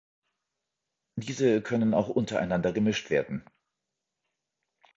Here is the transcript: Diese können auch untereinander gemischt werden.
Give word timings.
Diese 1.15 1.61
können 1.61 1.93
auch 1.93 2.09
untereinander 2.09 2.73
gemischt 2.73 3.11
werden. 3.11 3.45